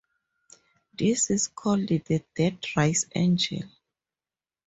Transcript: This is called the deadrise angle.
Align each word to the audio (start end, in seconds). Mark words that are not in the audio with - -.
This 0.97 1.29
is 1.29 1.47
called 1.49 1.87
the 1.89 1.99
deadrise 2.35 3.05
angle. 3.13 3.69